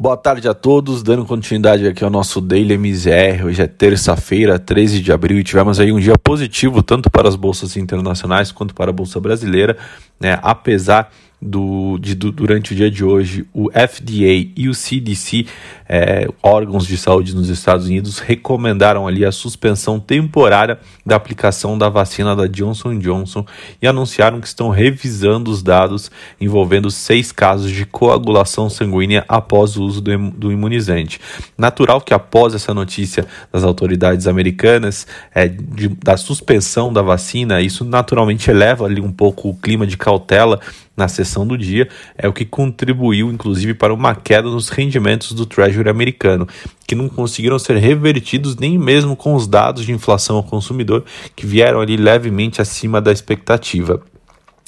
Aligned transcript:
Boa 0.00 0.16
tarde 0.16 0.48
a 0.48 0.54
todos, 0.54 1.02
dando 1.02 1.26
continuidade 1.26 1.84
aqui 1.84 2.04
ao 2.04 2.10
nosso 2.10 2.40
Daily 2.40 2.78
MZR. 2.78 3.44
Hoje 3.46 3.62
é 3.62 3.66
terça-feira, 3.66 4.56
13 4.56 5.00
de 5.00 5.10
abril, 5.10 5.40
e 5.40 5.42
tivemos 5.42 5.80
aí 5.80 5.90
um 5.90 5.98
dia 5.98 6.16
positivo 6.16 6.84
tanto 6.84 7.10
para 7.10 7.28
as 7.28 7.34
bolsas 7.34 7.76
internacionais 7.76 8.52
quanto 8.52 8.76
para 8.76 8.90
a 8.90 8.92
bolsa 8.92 9.18
brasileira, 9.18 9.76
né? 10.20 10.38
Apesar 10.40 11.10
do, 11.40 11.98
de, 11.98 12.16
do, 12.16 12.32
durante 12.32 12.72
o 12.72 12.76
dia 12.76 12.90
de 12.90 13.04
hoje, 13.04 13.46
o 13.54 13.70
FDA 13.70 14.50
e 14.56 14.68
o 14.68 14.74
CDC, 14.74 15.46
é, 15.88 16.28
órgãos 16.42 16.86
de 16.86 16.98
saúde 16.98 17.34
nos 17.34 17.48
Estados 17.48 17.86
Unidos, 17.86 18.18
recomendaram 18.18 19.06
ali 19.06 19.24
a 19.24 19.30
suspensão 19.30 20.00
temporária 20.00 20.78
da 21.06 21.14
aplicação 21.14 21.78
da 21.78 21.88
vacina 21.88 22.34
da 22.34 22.48
Johnson 22.48 22.98
Johnson 22.98 23.46
e 23.80 23.86
anunciaram 23.86 24.40
que 24.40 24.48
estão 24.48 24.68
revisando 24.68 25.50
os 25.50 25.62
dados 25.62 26.10
envolvendo 26.40 26.90
seis 26.90 27.30
casos 27.30 27.70
de 27.70 27.86
coagulação 27.86 28.68
sanguínea 28.68 29.24
após 29.28 29.76
o 29.76 29.84
uso 29.84 30.00
do, 30.00 30.30
do 30.30 30.52
imunizante. 30.52 31.20
Natural 31.56 32.00
que 32.00 32.12
após 32.12 32.52
essa 32.52 32.74
notícia 32.74 33.24
das 33.52 33.62
autoridades 33.62 34.26
americanas 34.26 35.06
é, 35.32 35.46
de, 35.46 35.88
da 35.88 36.16
suspensão 36.16 36.92
da 36.92 37.00
vacina, 37.00 37.60
isso 37.60 37.84
naturalmente 37.84 38.50
eleva 38.50 38.86
ali 38.86 39.00
um 39.00 39.12
pouco 39.12 39.48
o 39.48 39.54
clima 39.54 39.86
de 39.86 39.96
cautela 39.96 40.60
na 40.96 41.06
sessão 41.06 41.27
do 41.46 41.56
dia, 41.56 41.88
é 42.16 42.28
o 42.28 42.32
que 42.32 42.44
contribuiu 42.44 43.30
inclusive 43.30 43.74
para 43.74 43.92
uma 43.92 44.14
queda 44.14 44.48
nos 44.48 44.68
rendimentos 44.68 45.32
do 45.32 45.46
Treasury 45.46 45.88
americano, 45.88 46.46
que 46.86 46.94
não 46.94 47.08
conseguiram 47.08 47.58
ser 47.58 47.76
revertidos 47.76 48.56
nem 48.56 48.78
mesmo 48.78 49.14
com 49.16 49.34
os 49.34 49.46
dados 49.46 49.84
de 49.84 49.92
inflação 49.92 50.36
ao 50.36 50.42
consumidor, 50.42 51.04
que 51.34 51.46
vieram 51.46 51.80
ali 51.80 51.96
levemente 51.96 52.60
acima 52.60 53.00
da 53.00 53.12
expectativa. 53.12 54.02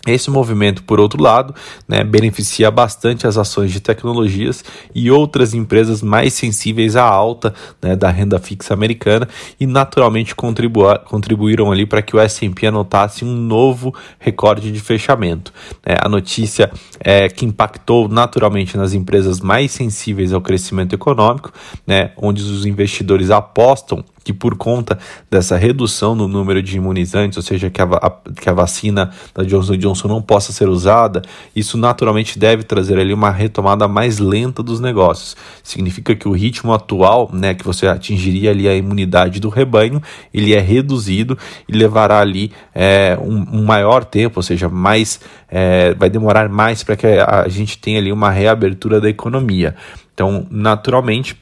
Esse 0.06 0.30
movimento, 0.30 0.82
por 0.82 0.98
outro 0.98 1.22
lado, 1.22 1.54
né, 1.86 2.02
beneficia 2.02 2.70
bastante 2.70 3.26
as 3.26 3.36
ações 3.36 3.70
de 3.70 3.80
tecnologias 3.80 4.64
e 4.94 5.10
outras 5.10 5.52
empresas 5.52 6.02
mais 6.02 6.32
sensíveis 6.32 6.96
à 6.96 7.04
alta 7.04 7.52
né, 7.82 7.94
da 7.94 8.08
renda 8.10 8.38
fixa 8.38 8.72
americana 8.72 9.28
e 9.58 9.66
naturalmente 9.66 10.34
contribuíram 10.34 11.70
ali 11.70 11.84
para 11.84 12.00
que 12.00 12.16
o 12.16 12.18
S&P 12.18 12.66
anotasse 12.66 13.26
um 13.26 13.36
novo 13.36 13.94
recorde 14.18 14.72
de 14.72 14.80
fechamento. 14.80 15.52
É, 15.84 15.96
a 16.00 16.08
notícia 16.08 16.70
é 16.98 17.28
que 17.28 17.44
impactou 17.44 18.08
naturalmente 18.08 18.78
nas 18.78 18.94
empresas 18.94 19.40
mais 19.40 19.70
sensíveis 19.70 20.32
ao 20.32 20.40
crescimento 20.40 20.94
econômico, 20.94 21.52
né, 21.86 22.12
onde 22.16 22.42
os 22.42 22.64
investidores 22.64 23.30
apostam 23.30 24.02
que 24.30 24.32
por 24.32 24.56
conta 24.56 24.96
dessa 25.28 25.56
redução 25.56 26.14
no 26.14 26.28
número 26.28 26.62
de 26.62 26.76
imunizantes, 26.76 27.36
ou 27.36 27.42
seja, 27.42 27.68
que 27.68 27.82
a, 27.82 27.84
a, 27.84 28.10
que 28.10 28.48
a 28.48 28.52
vacina 28.52 29.10
da 29.34 29.42
Johnson 29.42 29.76
Johnson 29.76 30.08
não 30.08 30.22
possa 30.22 30.52
ser 30.52 30.68
usada, 30.68 31.22
isso 31.54 31.76
naturalmente 31.76 32.38
deve 32.38 32.62
trazer 32.62 32.98
ali 32.98 33.12
uma 33.12 33.30
retomada 33.30 33.88
mais 33.88 34.18
lenta 34.18 34.62
dos 34.62 34.78
negócios. 34.78 35.36
Significa 35.64 36.14
que 36.14 36.28
o 36.28 36.32
ritmo 36.32 36.72
atual, 36.72 37.28
né, 37.32 37.54
que 37.54 37.64
você 37.64 37.88
atingiria 37.88 38.50
ali 38.50 38.68
a 38.68 38.74
imunidade 38.74 39.40
do 39.40 39.48
rebanho, 39.48 40.00
ele 40.32 40.54
é 40.54 40.60
reduzido 40.60 41.36
e 41.68 41.72
levará 41.72 42.20
ali 42.20 42.52
é, 42.72 43.18
um, 43.20 43.58
um, 43.58 43.64
maior 43.64 44.04
tempo, 44.04 44.38
ou 44.38 44.42
seja, 44.42 44.68
mais 44.68 45.20
é, 45.48 45.92
vai 45.94 46.08
demorar 46.08 46.48
mais 46.48 46.84
para 46.84 46.94
que 46.94 47.06
a, 47.06 47.42
a 47.42 47.48
gente 47.48 47.78
tenha 47.78 47.98
ali 47.98 48.12
uma 48.12 48.30
reabertura 48.30 49.00
da 49.00 49.08
economia. 49.08 49.74
Então, 50.14 50.46
naturalmente, 50.50 51.36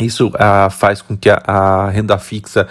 isso 0.00 0.30
ah, 0.38 0.68
faz 0.70 1.02
com 1.02 1.16
que 1.16 1.30
a, 1.30 1.42
a 1.46 1.90
renda 1.90 2.18
fixa 2.18 2.66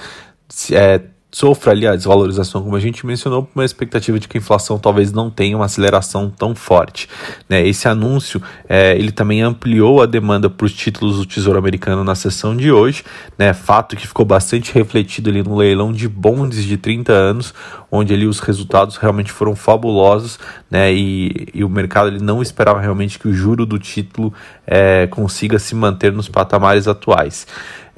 é, 0.72 1.02
sofra 1.32 1.72
ali 1.72 1.86
a 1.86 1.96
desvalorização, 1.96 2.64
como 2.64 2.76
a 2.76 2.80
gente 2.80 3.06
mencionou, 3.06 3.44
por 3.44 3.60
uma 3.60 3.66
expectativa 3.66 4.20
de 4.20 4.28
que 4.28 4.38
a 4.38 4.42
inflação 4.42 4.80
talvez 4.80 5.12
não 5.12 5.30
tenha 5.30 5.56
uma 5.56 5.66
aceleração 5.66 6.30
tão 6.30 6.56
forte. 6.56 7.08
Né? 7.48 7.66
Esse 7.68 7.88
anúncio 7.88 8.42
é, 8.68 8.96
ele 8.98 9.12
também 9.12 9.42
ampliou 9.42 10.02
a 10.02 10.06
demanda 10.06 10.50
para 10.50 10.66
os 10.66 10.74
títulos 10.74 11.18
do 11.18 11.26
Tesouro 11.26 11.60
Americano 11.60 12.04
na 12.04 12.16
sessão 12.16 12.58
de 12.58 12.72
hoje, 12.72 13.04
né? 13.38 13.54
fato 13.54 13.96
que 13.96 14.08
ficou 14.08 14.26
bastante 14.26 14.74
refletido 14.74 15.30
ali 15.30 15.44
no 15.44 15.56
leilão 15.56 15.92
de 15.92 16.08
bondes 16.08 16.64
de 16.64 16.78
30 16.78 17.14
anos, 17.14 17.54
onde 17.92 18.14
ali 18.14 18.26
os 18.26 18.40
resultados 18.40 18.98
realmente 18.98 19.32
foram 19.32 19.56
fabulosos 19.56 20.40
né? 20.70 20.92
e, 20.92 21.48
e 21.54 21.64
o 21.64 21.70
mercado 21.70 22.08
ele 22.08 22.24
não 22.24 22.42
esperava 22.42 22.80
realmente 22.80 23.20
que 23.20 23.28
o 23.28 23.34
juro 23.34 23.68
do 23.68 23.78
título 23.78 24.34
é, 24.66 25.06
consiga 25.08 25.60
se 25.60 25.76
manter 25.76 26.12
nos 26.12 26.28
patamares 26.28 26.88
atuais. 26.88 27.46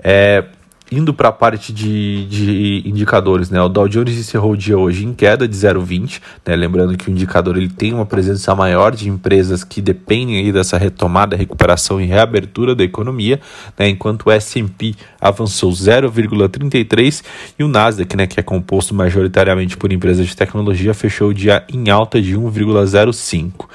É, 0.03 0.45
indo 0.91 1.13
para 1.13 1.29
a 1.29 1.31
parte 1.31 1.71
de, 1.71 2.25
de 2.25 2.83
indicadores, 2.85 3.49
né? 3.49 3.61
O 3.61 3.69
Dow 3.69 3.87
Jones 3.87 4.17
encerrou 4.17 4.51
o 4.51 4.57
dia 4.57 4.77
hoje 4.77 5.05
em 5.05 5.13
queda 5.13 5.47
de 5.47 5.55
0,20, 5.55 6.21
né? 6.45 6.55
Lembrando 6.55 6.97
que 6.97 7.07
o 7.07 7.11
indicador 7.11 7.55
ele 7.55 7.69
tem 7.69 7.93
uma 7.93 8.05
presença 8.05 8.53
maior 8.53 8.93
de 8.93 9.07
empresas 9.07 9.63
que 9.63 9.81
dependem 9.81 10.37
aí 10.37 10.51
dessa 10.51 10.77
retomada, 10.77 11.37
recuperação 11.37 12.01
e 12.01 12.05
reabertura 12.05 12.75
da 12.75 12.83
economia, 12.83 13.39
né? 13.79 13.87
Enquanto 13.87 14.27
o 14.27 14.31
S&P 14.31 14.93
avançou 15.19 15.71
0,33 15.71 17.23
e 17.57 17.63
o 17.63 17.69
Nasdaq, 17.69 18.17
né, 18.17 18.27
que 18.27 18.39
é 18.39 18.43
composto 18.43 18.93
majoritariamente 18.93 19.77
por 19.77 19.93
empresas 19.93 20.27
de 20.27 20.35
tecnologia, 20.35 20.93
fechou 20.93 21.29
o 21.29 21.33
dia 21.33 21.63
em 21.71 21.89
alta 21.89 22.21
de 22.21 22.35
1,05. 22.35 23.65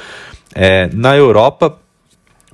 É, 0.54 0.88
na 0.92 1.16
Europa, 1.16 1.78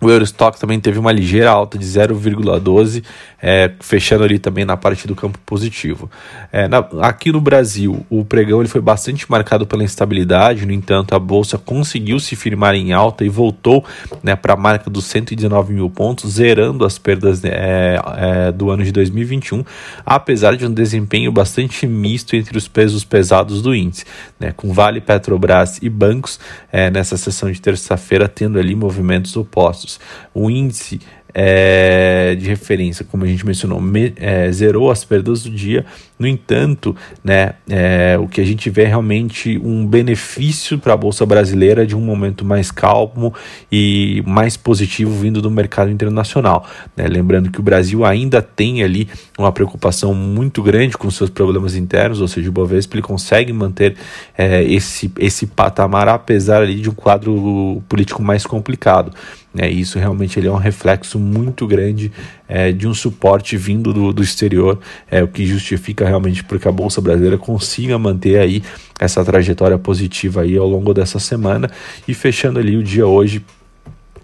o 0.03 0.11
Eurostock 0.11 0.59
também 0.59 0.81
teve 0.81 0.99
uma 0.99 1.13
ligeira 1.13 1.49
alta 1.49 1.79
de 1.79 1.85
0,12, 1.87 3.05
é, 3.41 3.71
fechando 3.81 4.25
ali 4.25 4.37
também 4.37 4.65
na 4.65 4.77
parte 4.77 5.07
do 5.07 5.15
campo 5.15 5.39
positivo. 5.47 6.11
É, 6.51 6.67
na, 6.67 6.79
aqui 7.01 7.31
no 7.31 7.41
Brasil, 7.41 8.05
o 8.11 8.25
pregão 8.25 8.59
ele 8.61 8.69
foi 8.69 8.81
bastante 8.81 9.31
marcado 9.31 9.65
pela 9.65 9.85
instabilidade, 9.85 10.67
no 10.67 10.73
entanto, 10.73 11.15
a 11.15 11.21
bolsa 11.21 11.57
conseguiu 11.57 12.19
se 12.19 12.35
firmar 12.35 12.75
em 12.75 12.93
alta 12.93 13.25
e 13.25 13.29
voltou 13.29 13.85
né, 14.25 14.35
para 14.35 14.55
a 14.55 14.57
marca 14.57 14.91
dos 14.91 15.05
119 15.05 15.73
mil 15.73 15.89
pontos, 15.89 16.33
zerando 16.33 16.85
as 16.85 16.99
perdas 16.99 17.45
é, 17.45 18.01
é, 18.17 18.53
do 18.53 18.71
ano 18.71 18.83
de 18.83 18.91
2021, 18.91 19.65
apesar 20.05 20.57
de 20.57 20.67
um 20.67 20.73
desempenho 20.73 21.31
bastante 21.31 21.87
misto 21.87 22.35
entre 22.35 22.59
os 22.59 22.67
pesos 22.67 23.05
pesados 23.05 23.63
do 23.63 23.73
índice, 23.73 24.05
né, 24.41 24.53
com 24.53 24.73
Vale, 24.73 25.01
Petrobras 25.01 25.79
e 25.81 25.89
bancos 25.89 26.41
é, 26.73 26.91
nessa 26.91 27.17
sessão 27.17 27.51
de 27.53 27.61
terça-feira 27.61 28.29
tendo 28.29 28.59
ali 28.59 28.75
movimentos 28.75 29.37
opostos. 29.37 29.92
O 30.35 30.51
índice 30.51 31.01
é, 31.35 32.35
de 32.39 32.47
referência, 32.49 33.05
como 33.05 33.25
a 33.25 33.27
gente 33.27 33.45
mencionou, 33.47 33.81
me, 33.81 34.13
é, 34.17 34.51
zerou 34.53 34.91
as 34.91 35.05
perdas 35.05 35.43
do 35.43 35.51
dia. 35.51 35.85
No 36.19 36.27
entanto, 36.27 36.95
né, 37.25 37.55
é, 37.69 38.17
o 38.19 38.29
que 38.29 38.41
a 38.41 38.45
gente 38.45 38.71
vê 38.71 38.83
é 38.83 38.87
realmente 38.87 39.59
um 39.59 39.87
benefício 39.87 40.79
para 40.79 40.93
a 40.93 40.97
Bolsa 40.97 41.27
Brasileira 41.27 41.87
de 41.87 41.97
um 41.97 42.01
momento 42.01 42.45
mais 42.45 42.71
calmo 42.71 43.35
e 43.71 44.23
mais 44.27 44.57
positivo 44.57 45.11
vindo 45.11 45.43
do 45.43 45.51
mercado 45.51 45.91
internacional. 45.91 46.67
Né? 46.97 47.07
Lembrando 47.09 47.51
que 47.51 47.59
o 47.59 47.63
Brasil 47.63 48.05
ainda 48.05 48.41
tem 48.41 48.83
ali 48.83 49.09
uma 49.39 49.51
preocupação 49.51 50.15
muito 50.15 50.63
grande 50.63 50.97
com 50.97 51.11
seus 51.11 51.31
problemas 51.31 51.75
internos, 51.75 52.21
ou 52.21 52.29
seja, 52.29 52.49
o 52.49 52.53
Bovespa 52.53 52.95
ele 52.95 53.03
consegue 53.03 53.53
manter 53.53 53.97
é, 54.37 54.63
esse, 54.63 55.11
esse 55.19 55.47
patamar 55.47 56.09
apesar 56.09 56.63
ali 56.63 56.77
de 56.77 56.91
um 56.91 56.95
quadro 56.95 57.83
político 57.89 58.23
mais 58.23 58.47
complicado. 58.47 59.13
Né? 59.55 59.71
Isso 59.71 59.99
realmente 59.99 60.39
ele 60.39 60.49
é 60.49 60.53
um 60.53 60.57
reflexo 60.57 61.19
muito 61.23 61.67
grande 61.67 62.13
é, 62.49 62.73
de 62.73 62.87
um 62.87 62.93
suporte 62.93 63.57
vindo 63.57 63.93
do, 63.93 64.13
do 64.13 64.23
exterior, 64.23 64.79
é, 65.11 65.23
o 65.23 65.29
que 65.29 65.47
justifica 65.47 66.07
realmente 66.07 66.45
porque 66.45 66.69
a 66.69 66.73
Bolsa 66.73 67.01
Brasileira 67.01 67.39
consiga 67.39 67.99
manter 67.99 68.39
aí 68.39 68.63
essa 68.99 69.25
trajetória 69.25 69.79
positiva 69.79 70.43
aí 70.43 70.57
ao 70.57 70.69
longo 70.69 70.93
dessa 70.93 71.19
semana. 71.19 71.71
E 72.07 72.13
fechando 72.13 72.59
ali 72.59 72.77
o 72.77 72.83
dia 72.83 73.07
hoje 73.07 73.43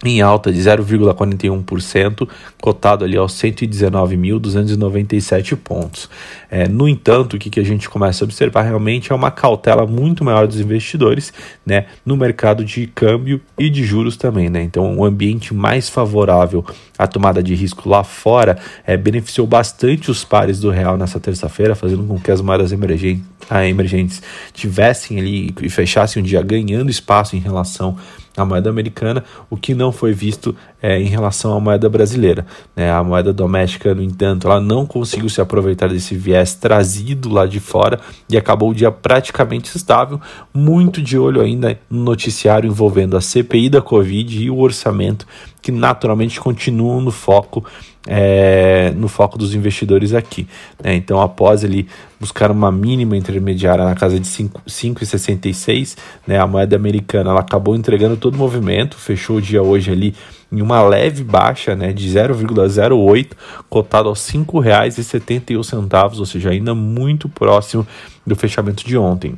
em 0.05 0.21
alta 0.21 0.53
de 0.53 0.61
0,41%, 0.61 2.29
cotado 2.61 3.05
ali 3.05 3.17
aos 3.17 3.33
119.297 3.35 5.57
pontos. 5.57 6.09
É, 6.51 6.67
no 6.69 6.89
entanto, 6.89 7.35
o 7.35 7.39
que, 7.39 7.51
que 7.51 7.61
a 7.61 7.65
gente 7.65 7.89
começa 7.89 8.25
a 8.25 8.27
observar 8.27 8.63
realmente 8.63 9.13
é 9.13 9.15
uma 9.15 9.31
cautela 9.31 9.87
muito 9.87 10.25
maior 10.25 10.47
dos 10.47 10.61
investidores 10.61 11.33
né, 11.67 11.87
no 12.05 12.17
mercado 12.17 12.65
de 12.65 12.87
câmbio 12.87 13.41
e 13.59 13.69
de 13.69 13.85
juros 13.85 14.17
também. 14.17 14.49
Né? 14.49 14.63
Então, 14.63 14.85
o 14.85 15.01
um 15.01 15.05
ambiente 15.05 15.53
mais 15.53 15.89
favorável 15.89 16.65
à 16.99 17.07
tomada 17.07 17.43
de 17.43 17.55
risco 17.55 17.89
lá 17.89 18.05
fora 18.05 18.59
é, 18.87 18.97
beneficiou 18.97 19.47
bastante 19.47 20.11
os 20.11 20.25
pares 20.25 20.61
do 20.61 20.71
real 20.71 20.97
nessa 20.97 21.21
terça-feira, 21.21 21.75
fazendo 21.75 22.05
com 22.05 22.19
que 22.19 22.31
as 22.31 22.41
moedas 22.41 22.73
emergentes, 22.73 23.25
ah, 23.51 23.67
emergentes 23.67 24.23
tivessem 24.53 25.19
ali 25.19 25.55
e 25.61 25.69
fechassem 25.69 26.23
o 26.23 26.27
dia 26.27 26.41
ganhando 26.43 26.91
espaço 26.91 27.37
em 27.37 27.41
relação 27.41 27.97
a 28.43 28.45
moeda 28.45 28.71
americana, 28.71 29.25
o 29.51 29.57
que 29.57 29.75
não 29.75 29.93
foi 29.93 30.13
visto 30.13 30.55
é, 30.83 31.01
em 31.01 31.07
relação 31.07 31.57
à 31.57 31.61
moeda 31.61 31.89
brasileira. 31.89 32.47
Né? 32.75 32.91
A 32.91 33.03
moeda 33.03 33.33
doméstica, 33.33 33.95
no 33.95 34.03
entanto, 34.03 34.47
ela 34.47 34.61
não 34.61 34.87
conseguiu 34.87 35.29
se 35.29 35.41
aproveitar 35.41 35.89
desse 35.89 36.15
viés 36.15 36.55
trazido 36.55 37.29
lá 37.29 37.47
de 37.47 37.61
fora 37.61 38.01
e 38.29 38.37
acabou 38.37 38.71
o 38.71 38.75
dia 38.75 38.91
praticamente 38.91 39.77
estável, 39.77 40.21
muito 40.53 41.03
de 41.03 41.19
olho 41.19 41.41
ainda 41.41 41.79
no 41.91 42.03
noticiário 42.05 42.69
envolvendo 42.69 43.17
a 43.17 43.21
CPI 43.21 43.71
da 43.71 43.83
Covid 43.83 44.43
e 44.43 44.51
o 44.51 44.59
orçamento, 44.59 45.27
que 45.61 45.73
naturalmente 45.73 46.41
continuam 46.41 47.01
no 47.01 47.11
foco 47.11 47.65
é, 48.11 48.91
no 48.97 49.07
foco 49.07 49.37
dos 49.37 49.55
investidores 49.55 50.15
aqui. 50.15 50.49
Né? 50.83 50.95
Então, 50.95 51.21
após 51.21 51.63
ele 51.63 51.87
buscar 52.19 52.51
uma 52.51 52.73
mínima 52.73 53.17
intermediária 53.17 53.85
na 53.85 53.95
casa 53.95 54.19
de 54.19 54.27
5,66, 54.27 55.97
né? 56.27 56.39
a 56.41 56.47
moeda 56.47 56.75
americana 56.75 57.31
ela 57.31 57.41
acabou 57.41 57.77
entregando 57.77 58.17
todo 58.17 58.35
o 58.35 58.39
movimento, 58.39 58.97
fechou 58.97 59.37
o 59.37 59.43
dia 59.43 59.63
hoje 59.63 59.93
ali 59.93 60.15
em 60.51 60.63
uma 60.63 60.81
leve 60.83 61.23
baixa 61.23 61.77
né, 61.77 61.93
de 61.93 62.09
0,08, 62.09 63.33
cotado 63.69 64.09
aos 64.09 64.27
R$ 64.31 64.39
5,71, 64.39 66.19
ou 66.19 66.25
seja, 66.25 66.49
ainda 66.49 66.75
muito 66.75 67.29
próximo 67.29 67.87
do 68.27 68.35
fechamento 68.35 68.87
de 68.87 68.97
ontem. 68.97 69.35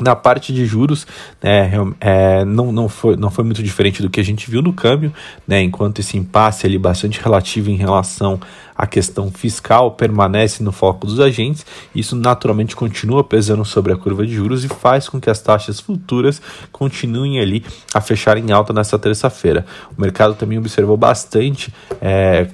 Na 0.00 0.16
parte 0.16 0.52
de 0.52 0.64
juros, 0.64 1.06
né, 1.42 1.70
é, 2.00 2.44
não, 2.44 2.72
não, 2.72 2.88
foi, 2.88 3.16
não 3.16 3.30
foi 3.30 3.44
muito 3.44 3.62
diferente 3.62 4.02
do 4.02 4.10
que 4.10 4.20
a 4.20 4.24
gente 4.24 4.50
viu 4.50 4.62
no 4.62 4.72
câmbio, 4.72 5.12
né, 5.46 5.62
enquanto 5.62 5.98
esse 5.98 6.16
impasse 6.16 6.66
ali 6.66 6.78
bastante 6.78 7.20
relativo 7.20 7.70
em 7.70 7.76
relação 7.76 8.40
à 8.80 8.86
questão 8.86 9.30
fiscal 9.30 9.90
permanece 9.90 10.62
no 10.62 10.72
foco 10.72 11.06
dos 11.06 11.20
agentes, 11.20 11.66
isso 11.94 12.16
naturalmente 12.16 12.74
continua 12.74 13.22
pesando 13.22 13.62
sobre 13.62 13.92
a 13.92 13.96
curva 13.96 14.26
de 14.26 14.32
juros 14.32 14.64
e 14.64 14.68
faz 14.68 15.06
com 15.06 15.20
que 15.20 15.28
as 15.28 15.38
taxas 15.38 15.78
futuras 15.78 16.40
continuem 16.72 17.40
ali 17.40 17.62
a 17.92 18.00
fechar 18.00 18.38
em 18.38 18.50
alta 18.52 18.72
nessa 18.72 18.98
terça-feira. 18.98 19.66
O 19.94 20.00
mercado 20.00 20.34
também 20.34 20.56
observou 20.56 20.96
bastante, 20.96 21.70
é, 22.00 22.46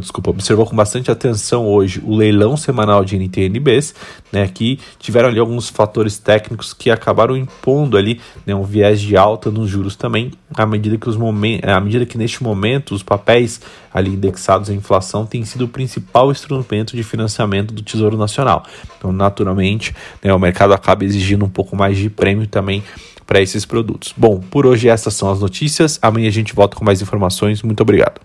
desculpa, 0.00 0.30
observou 0.30 0.64
com 0.64 0.74
bastante 0.74 1.10
atenção 1.10 1.66
hoje 1.66 2.00
o 2.02 2.16
leilão 2.16 2.56
semanal 2.56 3.04
de 3.04 3.16
NTNBs, 3.16 3.94
né, 4.32 4.48
que 4.48 4.80
tiveram 4.98 5.28
ali 5.28 5.38
alguns 5.38 5.68
fatores 5.68 6.16
técnicos 6.16 6.72
que 6.72 6.90
acabaram 6.90 7.36
impondo 7.36 7.98
ali 7.98 8.22
né, 8.46 8.54
um 8.54 8.62
viés 8.62 9.02
de 9.02 9.18
alta 9.18 9.50
nos 9.50 9.68
juros 9.68 9.96
também, 9.96 10.32
à 10.54 10.64
medida 10.64 10.96
que, 10.96 11.10
os 11.10 11.16
momentos, 11.16 11.68
à 11.68 11.78
medida 11.78 12.06
que 12.06 12.16
neste 12.16 12.42
momento 12.42 12.94
os 12.94 13.02
papéis 13.02 13.60
ali 13.92 14.10
indexados 14.10 14.70
à 14.70 14.74
inflação 14.74 15.26
têm 15.26 15.44
sido 15.58 15.64
o 15.64 15.68
principal 15.68 16.30
instrumento 16.30 16.96
de 16.96 17.02
financiamento 17.02 17.74
do 17.74 17.82
Tesouro 17.82 18.16
Nacional. 18.16 18.64
Então, 18.96 19.12
naturalmente, 19.12 19.94
né, 20.22 20.32
o 20.32 20.38
mercado 20.38 20.72
acaba 20.72 21.04
exigindo 21.04 21.44
um 21.44 21.48
pouco 21.48 21.74
mais 21.74 21.98
de 21.98 22.08
prêmio 22.08 22.46
também 22.46 22.82
para 23.26 23.42
esses 23.42 23.66
produtos. 23.66 24.14
Bom, 24.16 24.40
por 24.40 24.64
hoje 24.64 24.88
essas 24.88 25.14
são 25.14 25.30
as 25.30 25.40
notícias. 25.40 25.98
Amanhã 26.00 26.28
a 26.28 26.32
gente 26.32 26.54
volta 26.54 26.76
com 26.76 26.84
mais 26.84 27.02
informações. 27.02 27.62
Muito 27.62 27.80
obrigado. 27.80 28.20